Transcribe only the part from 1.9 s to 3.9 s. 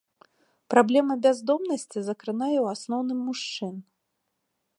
закранае ў асноўным мужчын.